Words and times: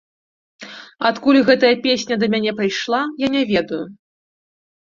Адкуль 1.09 1.39
гэтая 1.51 1.71
песня 1.85 2.15
да 2.23 2.31
мяне 2.35 2.51
прыйшла, 2.61 3.01
я 3.25 3.33
не 3.37 3.43
ведаю. 3.53 3.83